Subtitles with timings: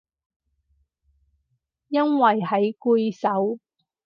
[1.89, 3.59] 因為喺句首